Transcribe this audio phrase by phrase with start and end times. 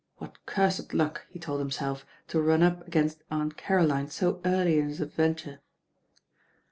[0.17, 4.87] What cursed luck, he told himself, to run up against Aunt Caroline so early in
[4.89, 5.59] his ad venture.